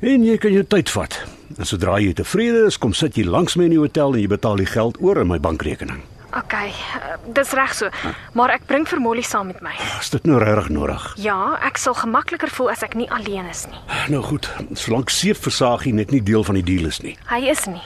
En 0.00 0.24
jy 0.24 0.36
kan 0.36 0.52
jou 0.52 0.64
tyd 0.64 0.90
vat. 0.90 1.24
En 1.58 1.64
sodra 1.64 1.98
jy 1.98 2.12
tevrede 2.12 2.66
is, 2.66 2.78
kom 2.78 2.92
sit 2.92 3.14
jy 3.14 3.24
langs 3.24 3.56
my 3.56 3.64
in 3.64 3.70
die 3.70 3.78
hotel 3.78 4.14
en 4.14 4.20
jy 4.20 4.28
betaal 4.28 4.56
die 4.56 4.66
geld 4.66 4.96
oor 5.00 5.20
in 5.20 5.26
my 5.26 5.38
bankrekening. 5.40 6.02
OK, 6.36 6.52
uh, 6.52 7.16
dis 7.32 7.52
reg 7.56 7.74
so. 7.74 7.88
Maar 8.36 8.50
ek 8.50 8.66
bring 8.66 8.84
vir 8.88 9.00
Molly 9.00 9.22
saam 9.22 9.46
met 9.46 9.62
my. 9.64 9.72
Is 10.00 10.10
dit 10.10 10.26
nou 10.28 10.38
regtig 10.38 10.68
nodig? 10.68 11.14
Ja, 11.16 11.58
ek 11.64 11.80
sal 11.80 11.94
gemakliker 11.94 12.50
voel 12.52 12.70
as 12.70 12.82
ek 12.82 12.94
nie 12.94 13.08
alleen 13.10 13.48
is 13.48 13.64
nie. 13.66 13.80
Nou 14.12 14.22
goed, 14.22 14.50
solank 14.74 15.10
seefversagie 15.10 15.94
net 15.94 16.10
nie 16.10 16.20
deel 16.22 16.44
van 16.44 16.54
die 16.54 16.62
deal 16.62 16.86
is 16.86 17.00
nie. 17.00 17.16
Hy 17.30 17.40
is 17.48 17.64
nie. 17.66 17.82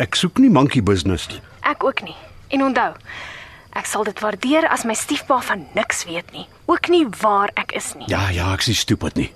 Ek 0.00 0.16
soek 0.16 0.38
nie 0.38 0.50
monkey 0.50 0.82
business 0.82 1.28
nie. 1.28 1.40
Ek 1.66 1.84
ook 1.84 2.02
nie. 2.06 2.14
En 2.54 2.62
onthou, 2.62 2.92
ek 3.74 3.88
sal 3.90 4.04
dit 4.06 4.20
waardeer 4.22 4.68
as 4.70 4.84
my 4.86 4.94
stiefpa 4.94 5.40
van 5.42 5.66
niks 5.74 6.04
weet 6.06 6.30
nie, 6.32 6.46
ook 6.70 6.88
nie 6.88 7.02
waar 7.20 7.50
ek 7.58 7.74
is 7.74 7.92
nie. 7.98 8.06
Ja, 8.12 8.28
ja, 8.30 8.52
ek 8.54 8.68
is 8.70 8.84
stupid 8.86 9.18
nie. 9.18 9.30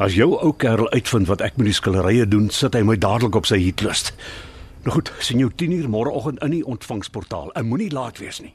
As 0.00 0.16
jou 0.16 0.32
ou 0.32 0.54
kerel 0.56 0.88
uitvind 0.96 1.28
wat 1.28 1.44
ek 1.44 1.60
met 1.60 1.68
die 1.68 1.76
skillerye 1.76 2.24
doen, 2.26 2.48
sit 2.50 2.74
hy 2.74 2.82
my 2.82 2.96
dadelik 2.96 3.36
op 3.36 3.46
sy 3.46 3.60
hitlist. 3.60 4.14
Nou 4.84 4.96
goed, 4.96 5.12
sien 5.20 5.38
jou 5.44 5.52
10uur 5.52 5.86
môreoggend 5.92 6.40
in 6.44 6.56
die 6.56 6.64
ontvangsportaal. 6.64 7.52
Ek 7.54 7.68
moenie 7.68 7.92
laat 7.92 8.18
wees 8.18 8.40
nie. 8.40 8.54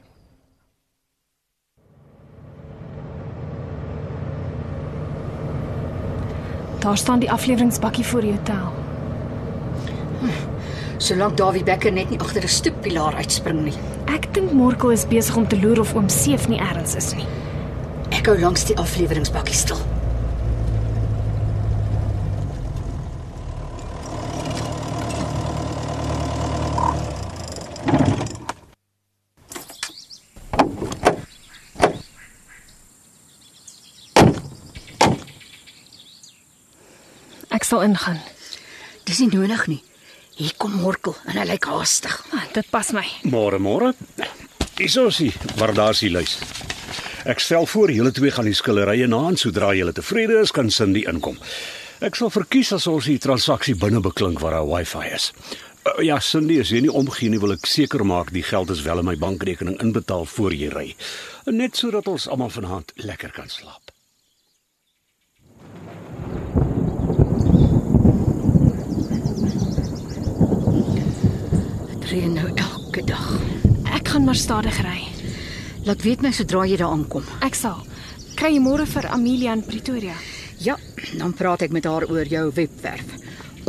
Daar 6.80 6.98
staan 6.98 7.20
die 7.20 7.32
afleweringsbakkie 7.32 8.06
voor 8.06 8.22
die 8.26 8.32
hotel. 8.32 8.74
Solank 11.00 11.38
Dawie 11.38 11.64
Becker 11.64 11.92
net 11.92 12.10
nie 12.10 12.20
agter 12.20 12.44
'n 12.44 12.48
stoeppilaar 12.48 13.16
uitspring 13.16 13.64
nie. 13.64 13.74
Ek 14.06 14.34
dink 14.34 14.52
Morkel 14.52 14.92
is 14.92 15.08
besig 15.08 15.36
om 15.36 15.48
te 15.48 15.60
loer 15.60 15.80
of 15.80 15.96
oom 15.96 16.10
Seef 16.10 16.48
nie 16.48 16.60
ergens 16.60 16.96
is 16.96 17.16
nie. 17.16 17.26
Ek 18.12 18.26
hou 18.26 18.38
langs 18.40 18.66
die 18.66 18.76
afleweringsbakkie 18.76 19.56
stil. 19.56 19.78
Ek 37.50 37.64
sal 37.64 37.82
ingaan. 37.82 38.20
Dis 39.06 39.20
nie 39.20 39.32
nodig 39.32 39.68
nie. 39.68 39.89
Hier 40.40 40.54
kom 40.56 40.72
Morkel 40.80 41.18
en 41.28 41.36
hy 41.36 41.44
lyk 41.50 41.66
haastig. 41.68 42.14
Ah, 42.32 42.46
dit 42.56 42.68
pas 42.72 42.94
my. 42.96 43.04
Môre 43.28 43.58
môre. 43.60 43.90
Isosie, 44.80 45.34
waardasie 45.60 46.08
luis. 46.14 46.38
Ek 47.28 47.44
stel 47.44 47.68
voor 47.68 47.92
julle 47.92 48.14
twee 48.16 48.32
gaan 48.32 48.48
die 48.48 48.56
skillerye 48.56 49.10
na 49.12 49.20
en 49.28 49.36
sodra 49.36 49.74
julle 49.76 49.92
tevrede 49.98 50.38
is, 50.40 50.54
kan 50.56 50.72
Cindy 50.72 51.04
inkom. 51.12 51.36
Ek 52.00 52.16
sal 52.16 52.32
verkies 52.32 52.72
as 52.78 52.88
ons 52.88 53.10
die 53.12 53.20
transaksie 53.20 53.76
binne 53.76 54.00
beklink 54.00 54.40
waar 54.40 54.56
daar 54.56 54.70
wifi 54.70 55.04
is. 55.12 55.34
Uh, 55.84 56.00
ja, 56.08 56.22
Cindy, 56.24 56.62
as 56.64 56.72
jy 56.72 56.86
nie 56.88 56.96
omgee 57.02 57.28
nie, 57.28 57.44
wil 57.44 57.58
ek 57.58 57.68
seker 57.68 58.08
maak 58.08 58.32
die 58.32 58.48
geld 58.48 58.72
is 58.72 58.86
wel 58.88 59.04
in 59.04 59.12
my 59.12 59.20
bankrekening 59.20 59.76
inbetaal 59.84 60.24
voor 60.38 60.56
jy 60.56 60.72
ry. 60.72 60.88
Net 61.52 61.76
sodat 61.76 62.08
ons 62.08 62.32
almal 62.32 62.56
vanaand 62.56 62.96
lekker 63.04 63.36
kan 63.36 63.52
slaap. 63.52 63.89
Reën 72.10 72.34
nou 72.34 72.50
elke 72.56 73.04
dag. 73.06 73.26
Ek 73.94 74.08
gaan 74.10 74.26
maar 74.26 74.38
stadig 74.38 74.78
ry. 74.82 75.04
Laat 75.86 76.02
weet 76.02 76.24
my 76.26 76.32
sodra 76.34 76.64
jy 76.66 76.80
daar 76.80 76.94
aankom. 76.96 77.26
Ek 77.46 77.58
sal. 77.58 77.84
Kry 78.40 78.56
jy 78.56 78.62
môre 78.64 78.88
vir 78.90 79.06
Amelia 79.14 79.54
in 79.54 79.62
Pretoria? 79.66 80.16
Ja, 80.64 80.76
dan 81.20 81.36
praat 81.38 81.68
ek 81.68 81.76
met 81.76 81.86
haar 81.86 82.08
oor 82.10 82.26
jou 82.26 82.48
webwerf. 82.56 83.14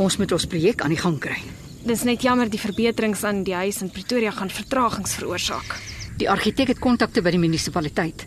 Ons 0.00 0.16
moet 0.16 0.32
ons 0.32 0.48
projek 0.48 0.80
aan 0.80 0.94
die 0.94 1.00
gang 1.00 1.18
kry. 1.20 1.36
Dis 1.84 2.04
net 2.08 2.24
jammer 2.24 2.48
die 2.48 2.60
verbeterings 2.60 3.24
aan 3.28 3.42
die 3.44 3.56
huis 3.56 3.82
in 3.84 3.92
Pretoria 3.92 4.32
gaan 4.32 4.52
vertragings 4.52 5.18
veroorsaak. 5.20 5.76
Die 6.20 6.28
argitek 6.30 6.72
het 6.74 6.80
kontakte 6.80 7.22
by 7.24 7.34
die 7.36 7.42
munisipaliteit. 7.42 8.24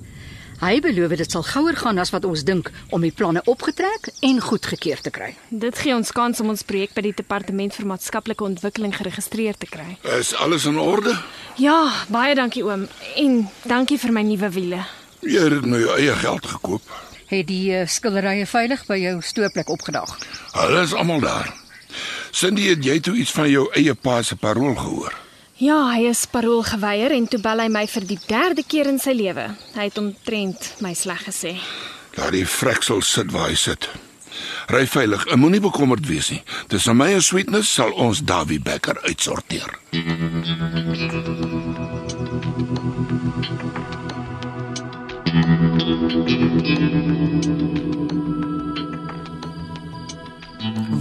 Hy 0.61 0.79
beloof 0.83 1.15
dit 1.17 1.31
sal 1.31 1.43
gouer 1.43 1.75
gaan 1.75 1.97
as 1.97 2.11
wat 2.13 2.25
ons 2.25 2.43
dink 2.45 2.69
om 2.93 3.01
die 3.01 3.11
planne 3.11 3.41
opgetrek 3.49 4.11
en 4.21 4.41
goedgekeur 4.41 5.01
te 5.01 5.11
kry. 5.13 5.31
Dit 5.49 5.79
gee 5.81 5.95
ons 5.95 6.11
kans 6.11 6.39
om 6.43 6.51
ons 6.53 6.63
projek 6.67 6.93
by 6.93 7.05
die 7.07 7.15
departement 7.17 7.73
vir 7.75 7.87
maatskaplike 7.89 8.45
ontwikkeling 8.45 8.93
geregistreer 8.95 9.57
te 9.57 9.69
kry. 9.69 9.97
Is 10.19 10.33
alles 10.35 10.67
in 10.69 10.77
orde? 10.79 11.15
Ja, 11.61 11.79
baie 12.13 12.35
dankie 12.35 12.63
oom 12.65 12.87
en 13.17 13.41
dankie 13.65 13.97
vir 13.97 14.13
my 14.13 14.23
nuwe 14.27 14.51
wiele. 14.53 14.83
Jy 15.23 15.49
het 15.55 15.65
met 15.65 15.85
jou 15.85 15.97
eie 15.97 16.15
geld 16.19 16.47
gekoop. 16.55 16.93
Het 17.31 17.47
die 17.47 17.65
uh, 17.73 17.87
skillerye 17.87 18.45
veilig 18.45 18.85
by 18.85 18.99
jou 18.99 19.17
stoorplek 19.23 19.71
opgedaag. 19.73 20.17
Hulle 20.53 20.83
is 20.83 20.93
almal 20.93 21.23
daar. 21.23 21.53
Cindy, 22.33 22.69
het 22.73 22.83
jy 22.85 22.99
toe 22.99 23.15
iets 23.21 23.31
van 23.31 23.49
jou 23.49 23.67
eie 23.77 23.93
pa 23.93 24.21
se 24.21 24.35
parool 24.35 24.75
gehoor? 24.75 25.22
Ja, 25.63 25.77
hy 25.93 26.09
is 26.09 26.25
parool 26.27 26.63
geweier 26.67 27.13
en 27.15 27.27
toe 27.31 27.37
bel 27.39 27.61
hy 27.63 27.69
my 27.71 27.85
vir 27.87 28.03
die 28.09 28.17
derde 28.27 28.65
keer 28.67 28.89
in 28.89 28.97
sy 28.99 29.13
lewe. 29.15 29.45
Hy 29.77 29.85
het 29.87 29.99
omtrent 30.01 30.65
my 30.83 30.91
sleg 30.97 31.21
gesê. 31.29 31.53
Laat 32.17 32.33
die 32.35 32.43
freksel 32.43 32.99
sit 33.05 33.31
waar 33.31 33.47
hy 33.47 33.55
sit. 33.55 33.87
Ry 34.73 34.83
veilig, 34.89 35.23
en 35.31 35.39
moenie 35.39 35.61
bekommerd 35.63 36.07
wees 36.09 36.33
nie. 36.33 36.41
Tussen 36.67 36.97
my 36.99 37.13
en 37.15 37.23
Sweetness 37.23 37.71
sal 37.71 37.93
ons 37.95 38.25
Davie 38.27 38.59
Becker 38.59 38.99
uitsorteer. 39.07 39.71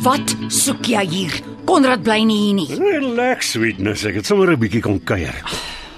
Wat 0.07 0.37
soek 0.53 0.93
jy 0.95 1.09
hier? 1.17 1.43
Konrad 1.65 2.03
bly 2.03 2.23
nie 2.27 2.39
hier 2.39 2.55
nie. 2.59 2.67
Relax, 2.79 3.53
sweetness. 3.55 4.05
Ek 4.09 4.15
het 4.21 4.27
sommer 4.27 4.51
'n 4.51 4.59
bietjie 4.59 4.83
kom 4.83 4.99
kuier. 5.05 5.35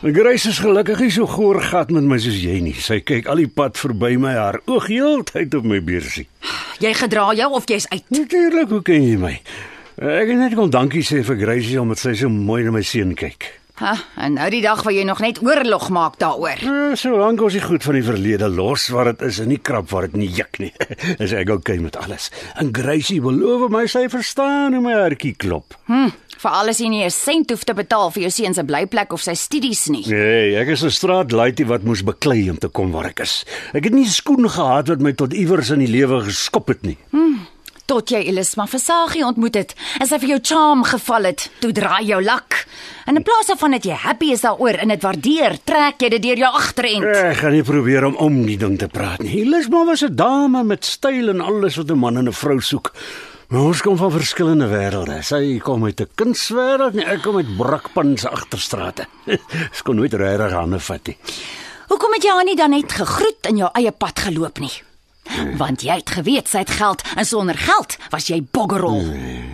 Grace 0.03 0.49
is 0.49 0.59
gelukkig 0.59 1.01
nie 1.01 1.11
so 1.11 1.27
goor 1.27 1.63
gat 1.63 1.91
met 1.91 2.05
my 2.05 2.19
soos 2.19 2.37
jy 2.37 2.61
nie. 2.61 2.75
Sy 2.75 3.01
kyk 3.01 3.27
al 3.27 3.37
die 3.37 3.49
pad 3.49 3.79
verby 3.79 4.19
my 4.19 4.35
haar 4.35 4.61
oog 4.67 4.87
heeltyd 4.87 5.55
op 5.55 5.65
my 5.65 5.81
beursie. 5.81 6.27
Jy 6.79 6.93
gedra 6.95 7.33
jou 7.35 7.53
of 7.53 7.65
jy's 7.67 7.89
uit? 7.89 8.05
Natuurlik, 8.11 8.69
hoe 8.69 8.83
ken 8.83 9.03
jy 9.03 9.17
my? 9.17 9.41
Ek 9.97 10.29
het 10.29 10.37
net 10.37 10.55
kom 10.55 10.71
dankie 10.71 11.03
sê 11.03 11.25
vir 11.25 11.37
Gracie 11.37 11.81
omdat 11.81 11.99
sy 11.99 12.15
so 12.15 12.29
mooi 12.29 12.63
na 12.65 12.71
my 12.71 12.83
seun 12.83 13.15
kyk. 13.15 13.64
Ha, 13.75 13.97
en 14.23 14.37
nou 14.39 14.45
die 14.55 14.61
dag 14.63 14.85
waar 14.87 14.95
jy 14.95 15.03
nog 15.03 15.19
net 15.19 15.41
oorlog 15.43 15.89
maak 15.91 16.15
daaroor. 16.21 16.61
Uh, 16.63 16.93
Solank 16.95 17.41
ons 17.43 17.57
die 17.57 17.63
goed 17.65 17.83
van 17.83 17.97
die 17.99 18.05
verlede 18.07 18.47
los 18.47 18.85
waar 18.95 19.11
dit 19.11 19.25
is 19.27 19.41
en 19.43 19.49
nie 19.51 19.59
krap 19.59 19.89
waar 19.91 20.07
dit 20.07 20.15
nie 20.21 20.29
juk 20.31 20.61
nie. 20.63 20.71
is 21.25 21.35
ek 21.35 21.51
okay 21.51 21.81
met 21.83 21.99
alles. 21.99 22.29
En 22.55 22.71
Gracie 22.71 23.19
beloof 23.25 23.67
my 23.75 23.83
sy 23.91 24.05
verstaan 24.13 24.77
hoe 24.79 24.83
my 24.85 24.95
hartjie 24.95 25.35
klop. 25.35 25.75
Hm, 25.91 26.13
veral 26.39 26.71
as 26.71 26.79
jy 26.79 26.93
nie 26.93 27.03
'n 27.03 27.11
sent 27.11 27.51
hoef 27.51 27.65
te 27.67 27.75
betaal 27.75 28.15
vir 28.15 28.29
jou 28.29 28.31
seun 28.31 28.55
se 28.55 28.63
blyplek 28.63 29.13
of 29.13 29.23
sy 29.27 29.35
studies 29.35 29.89
nie. 29.91 30.05
Nee, 30.07 30.55
ek 30.55 30.69
is 30.69 30.85
'n 30.85 30.95
straatlaitie 30.95 31.67
wat 31.67 31.83
moes 31.83 32.05
beklei 32.07 32.47
om 32.51 32.59
te 32.59 32.69
kom 32.69 32.93
waar 32.93 33.11
ek 33.11 33.27
is. 33.27 33.45
Ek 33.75 33.91
het 33.91 33.93
nie 33.93 34.07
skoen 34.07 34.47
gehad 34.49 34.87
wat 34.87 35.01
my 35.03 35.13
tot 35.13 35.33
iewers 35.35 35.71
in 35.75 35.81
die 35.83 35.91
lewe 35.91 36.23
geskop 36.23 36.69
het 36.69 36.83
nie. 36.87 36.99
Tot 37.85 38.09
jy 38.09 38.23
Elisma 38.31 38.65
Versagie 38.65 39.27
ontmoet 39.27 39.59
het, 39.59 39.75
en 40.01 40.09
sy 40.09 40.17
vir 40.23 40.31
jou 40.31 40.39
charm 40.41 40.87
geval 40.89 41.29
het, 41.29 41.51
toe 41.61 41.69
draai 41.77 42.07
jou 42.09 42.21
lak. 42.25 42.63
En 43.05 43.21
in 43.21 43.25
plaas 43.27 43.51
daarvan 43.51 43.77
dat 43.77 43.85
jy 43.85 43.99
happy 44.01 44.31
is 44.33 44.45
daaroor 44.47 44.79
en 44.81 44.89
dit 44.95 45.05
waardeer, 45.05 45.59
trek 45.69 46.01
jy 46.01 46.09
dit 46.15 46.25
deur 46.25 46.41
jou 46.47 46.53
agterend. 46.63 47.05
Ek 47.05 47.43
gaan 47.43 47.53
nie 47.53 47.67
probeer 47.67 48.07
om 48.09 48.17
om 48.25 48.39
die 48.49 48.57
ding 48.57 48.79
te 48.81 48.89
praat 48.89 49.21
nie. 49.21 49.43
Elisma 49.43 49.85
was 49.85 50.03
'n 50.03 50.17
dame 50.17 50.65
met 50.65 50.85
styl 50.85 51.29
en 51.29 51.41
alles 51.45 51.77
wat 51.77 51.91
'n 51.91 51.99
man 51.99 52.17
in 52.17 52.29
'n 52.29 52.33
vrou 52.33 52.61
soek. 52.61 52.93
Maar 53.49 53.61
ons 53.61 53.83
kom 53.83 53.97
van 53.97 54.11
verskillende 54.11 54.67
wêrelde. 54.67 55.23
Sy 55.23 55.59
kom 55.59 55.85
uit 55.85 56.01
'n 56.01 56.09
kunswêreld 56.15 56.95
en 56.95 57.05
ek 57.05 57.23
kom 57.23 57.37
uit 57.37 57.57
Brakpan 57.57 58.17
se 58.17 58.29
agterstrate. 58.29 59.07
Sy 59.77 59.83
kon 59.83 59.97
nooit 59.97 60.15
regtig 60.15 60.53
hande 60.53 60.81
vat 60.81 61.07
nie. 61.07 61.17
Hoekom 61.89 62.13
het 62.13 62.23
jy 62.23 62.31
haar 62.31 62.45
nie 62.45 62.57
dan 62.57 62.71
net 62.71 62.93
gegroet 62.93 63.47
en 63.47 63.57
jou 63.57 63.71
eie 63.75 63.93
pad 63.93 64.19
geloop 64.19 64.59
nie? 64.59 64.73
Want 65.63 65.83
jy 65.83 65.97
het 66.01 66.11
geweet 66.11 66.49
sy 66.49 66.59
het 66.59 66.71
geld 66.71 67.03
en 67.17 67.27
sonder 67.27 67.59
geld 67.59 67.97
was 68.11 68.27
jy 68.27 68.43
boggerol. 68.51 69.03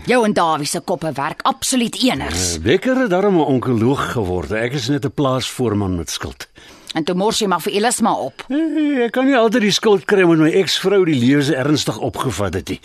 Jou 0.07 0.25
en 0.25 0.33
Dawie 0.33 0.67
se 0.67 0.81
koppe 0.81 1.13
werk 1.13 1.43
absoluut 1.43 1.97
eners. 2.03 2.59
Becker 2.63 2.97
het 3.01 3.11
darm 3.11 3.37
'n 3.37 3.47
onkoloog 3.57 4.13
geword. 4.13 4.53
Ek 4.53 4.73
is 4.73 4.89
net 4.89 5.05
'n 5.05 5.15
plaasvoorman 5.15 5.97
met 5.97 6.11
skuld. 6.11 6.49
En 6.95 7.05
toe 7.07 7.15
mors 7.15 7.39
jy 7.39 7.47
maar 7.47 7.61
vir 7.63 7.73
Elisma 7.79 8.13
op. 8.19 8.43
Eh, 8.51 9.05
Ek 9.05 9.13
kan 9.13 9.25
nie 9.27 9.37
altyd 9.39 9.63
die 9.63 9.71
skuld 9.71 10.05
kry 10.11 10.23
omdat 10.27 10.39
my 10.49 10.51
eksvrou 10.59 11.05
die 11.07 11.15
lewe 11.15 11.43
se 11.43 11.55
ernstig 11.55 11.99
opgevat 12.03 12.55
het 12.55 12.69
nie. 12.69 12.81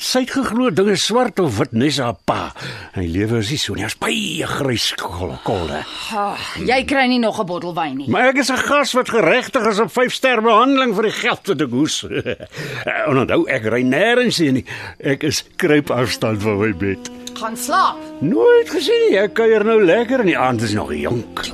Sy 0.00 0.20
het 0.24 0.30
geglo 0.30 0.70
dinge 0.70 0.96
swart 0.96 1.38
of 1.38 1.58
wit 1.58 1.72
nes 1.72 1.98
haar 1.98 2.16
pa. 2.24 2.52
Hy 2.94 3.04
lewe 3.06 3.38
is 3.38 3.50
nie 3.50 3.58
so 3.58 3.74
nie. 3.74 3.82
Hy's 3.84 3.98
baie 4.00 4.46
grys 4.48 4.94
kolde. 4.96 5.82
Oh, 6.16 6.38
jy 6.64 6.84
kry 6.88 7.06
nie 7.06 7.18
nog 7.18 7.38
'n 7.40 7.46
bottel 7.46 7.74
wyn 7.74 7.96
nie. 7.98 8.08
Maar 8.08 8.28
ek 8.28 8.38
is 8.38 8.50
'n 8.50 8.56
gas 8.56 8.92
wat 8.94 9.08
geregtig 9.10 9.66
is 9.66 9.78
op 9.78 9.92
5 9.92 10.12
ster 10.12 10.40
behandeling 10.42 10.94
vir 10.94 11.02
die 11.02 11.12
geld 11.12 11.46
wat 11.46 11.60
ek 11.60 11.70
hoes. 11.70 12.02
en 12.04 13.16
onthou 13.22 13.44
ek 13.48 13.64
ry 13.64 13.82
nêrens 13.82 14.38
heen 14.38 14.54
nie. 14.54 14.64
Ek 15.00 15.22
is 15.22 15.44
kruip 15.56 15.90
afstand 15.90 16.42
van 16.42 16.58
my 16.58 16.72
bed. 16.72 17.10
Gaan 17.34 17.56
slaap. 17.56 17.96
Nooit 18.20 18.70
gesien 18.70 19.10
nie. 19.10 19.18
Ek 19.18 19.34
kuier 19.34 19.64
nou 19.64 19.84
lekker 19.84 20.20
en 20.20 20.26
die 20.26 20.38
aand 20.38 20.62
is 20.62 20.72
nog 20.72 20.94
jonk. 20.94 21.44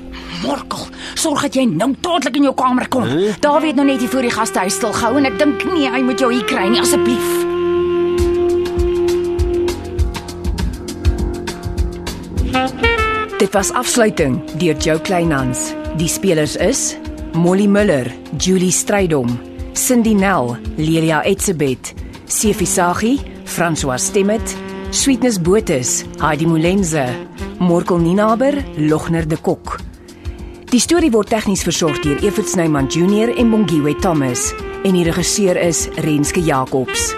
Morkel, 0.40 0.86
sorg 1.20 1.42
dat 1.44 1.56
jy 1.58 1.66
nou 1.68 1.90
dadelik 2.00 2.38
in 2.40 2.48
jou 2.48 2.54
kamer 2.56 2.88
kom. 2.88 3.04
Huh? 3.04 3.34
Dawie 3.44 3.72
het 3.72 3.76
nou 3.76 3.86
net 3.88 4.00
hier 4.00 4.08
voor 4.08 4.24
die 4.24 4.32
gastehuis 4.32 4.78
stil 4.78 4.92
gehou 4.96 5.18
en 5.20 5.28
ek 5.28 5.36
dink 5.40 5.64
nee, 5.68 5.90
hy 5.90 6.00
moet 6.06 6.22
jou 6.22 6.30
hier 6.32 6.46
kry 6.48 6.68
nie 6.72 6.80
asseblief. 6.80 7.28
Dit 13.40 13.54
was 13.56 13.72
afsluiting 13.72 14.38
deur 14.60 14.76
Jo 14.84 14.98
Kleinhans. 15.00 15.70
Die 16.00 16.08
spelers 16.08 16.56
is 16.60 16.96
Molly 17.32 17.66
Muller, 17.66 18.08
Julie 18.36 18.72
Strydom, 18.72 19.32
Cindy 19.72 20.14
Nel, 20.14 20.56
Lelia 20.76 21.22
Etzebeth, 21.24 21.94
Sefi 22.28 22.66
Saghi, 22.66 23.14
François 23.44 24.00
Stemmet, 24.00 24.56
Sweetness 24.90 25.40
Botus, 25.40 26.04
Heidi 26.20 26.46
Molenze, 26.46 27.06
Morkel 27.58 27.98
Ninaber, 27.98 28.60
Logner 28.76 29.28
de 29.28 29.36
Kok. 29.36 29.89
Die 30.70 30.78
storie 30.78 31.10
word 31.10 31.32
tegnies 31.32 31.64
versorg 31.66 31.96
deur 32.04 32.20
Evert 32.22 32.46
Snyman 32.46 32.86
Junior 32.86 33.32
en 33.34 33.50
Bongwe 33.50 33.96
Thomas 33.98 34.52
en 34.86 34.94
die 34.94 35.02
regisseur 35.02 35.58
is 35.58 35.88
Renske 36.06 36.44
Jacobs. 36.46 37.10